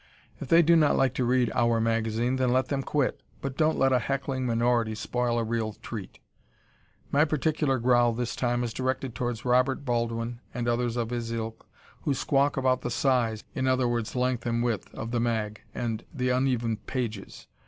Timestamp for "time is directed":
8.35-9.13